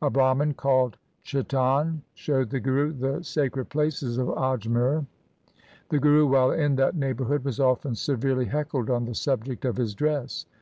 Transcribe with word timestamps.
A 0.00 0.08
Brahman 0.08 0.54
called 0.54 0.96
Chetan 1.22 2.00
showed 2.14 2.48
the 2.48 2.60
Guru 2.60 2.94
the 2.94 3.22
sacred 3.22 3.66
places 3.68 4.16
of 4.16 4.28
Ajmer. 4.28 5.04
The 5.90 5.98
Guru 5.98 6.26
while 6.26 6.50
in 6.52 6.76
that 6.76 6.96
neighbourhood 6.96 7.44
was 7.44 7.60
often 7.60 7.94
severely 7.94 8.46
heckled 8.46 8.88
on 8.88 9.04
the 9.04 9.14
subject 9.14 9.66
of 9.66 9.76
his 9.76 9.94
dress. 9.94 10.46